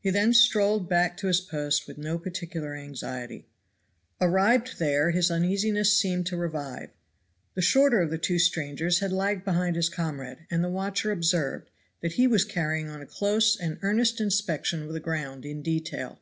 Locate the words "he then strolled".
0.00-0.88